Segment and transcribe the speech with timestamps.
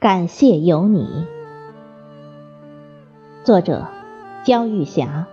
[0.00, 1.26] 感谢有你。
[3.44, 3.86] 作者：
[4.46, 5.26] 焦玉霞。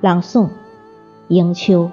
[0.00, 0.48] 朗诵：
[1.28, 1.88] 迎秋。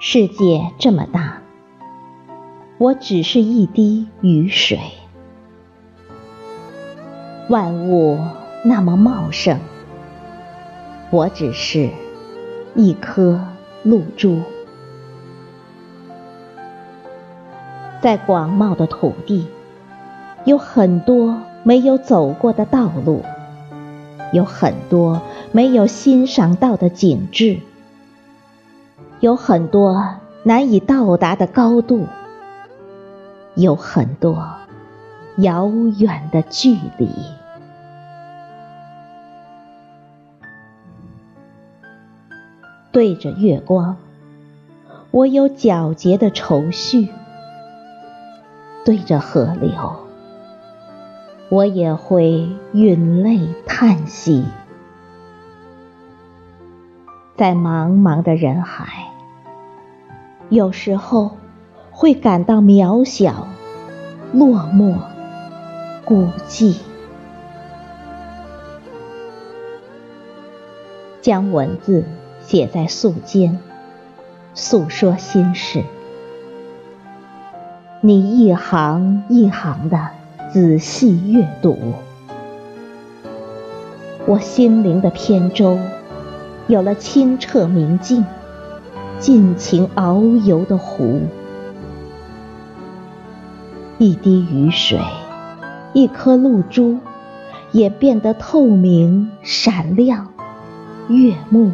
[0.00, 1.42] 世界这么大，
[2.78, 4.78] 我只是一滴雨水；
[7.48, 8.16] 万物
[8.64, 9.58] 那么茂盛，
[11.10, 11.90] 我只是
[12.76, 13.40] 一颗
[13.82, 14.40] 露珠。
[18.00, 19.48] 在广袤的土地，
[20.44, 23.24] 有很多没有走过的道路，
[24.32, 27.58] 有很多没有欣赏到的景致。
[29.20, 32.06] 有很多难以到达的高度，
[33.56, 34.48] 有很多
[35.38, 37.10] 遥远的距离。
[42.92, 43.96] 对着月光，
[45.10, 47.08] 我有皎洁的愁绪；
[48.84, 49.96] 对着河流，
[51.48, 54.44] 我也会允泪叹息。
[57.38, 59.12] 在茫茫的人海，
[60.48, 61.30] 有时候
[61.92, 63.46] 会感到渺小、
[64.32, 64.96] 落寞、
[66.04, 66.78] 孤寂。
[71.22, 72.04] 将文字
[72.40, 73.56] 写在素笺，
[74.52, 75.84] 诉说心事。
[78.00, 80.08] 你一行一行的
[80.52, 81.78] 仔细阅读，
[84.26, 85.78] 我心灵的扁舟。
[86.68, 88.26] 有了清澈明净、
[89.18, 91.22] 尽情遨游的湖，
[93.96, 95.00] 一滴雨水，
[95.94, 96.98] 一颗露珠，
[97.72, 100.28] 也变得透明闪亮，
[101.08, 101.72] 悦目。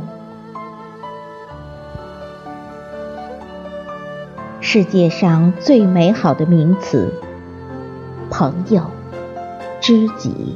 [4.60, 7.12] 世界上最美好的名词，
[8.30, 8.84] 朋友、
[9.80, 10.54] 知己。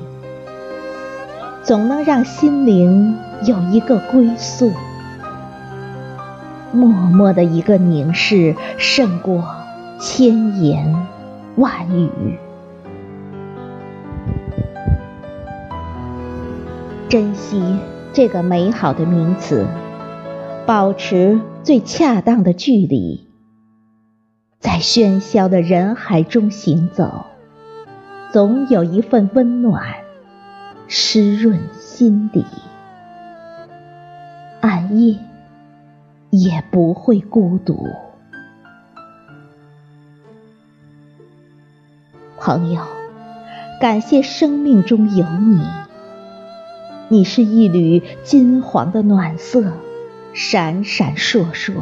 [1.69, 3.15] 总能让心灵
[3.45, 4.73] 有一个归宿，
[6.73, 9.45] 默默的一个凝视，胜过
[10.01, 10.97] 千言
[11.57, 12.39] 万语。
[17.11, 17.77] 珍惜
[18.15, 19.67] 这个美好的名词，
[20.65, 23.27] 保持最恰当的距离，
[24.59, 27.27] 在喧嚣的人海中行走，
[28.33, 30.08] 总有一份温暖。
[30.91, 32.47] 湿润心底，
[34.63, 35.19] 暗夜
[36.31, 37.87] 也不会孤独。
[42.39, 42.81] 朋友，
[43.83, 45.61] 感谢生命中有你，
[47.09, 49.75] 你是一缕金黄的暖色，
[50.33, 51.75] 闪闪烁烁，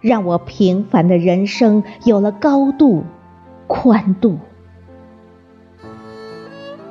[0.00, 3.04] 让我平凡的人生有了高度、
[3.66, 4.38] 宽度。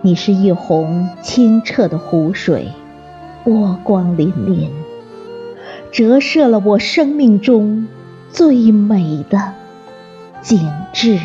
[0.05, 2.67] 你是一泓清澈的湖水，
[3.45, 4.67] 波光粼粼，
[5.93, 7.87] 折射了我生命中
[8.29, 9.53] 最美的
[10.41, 11.21] 景致。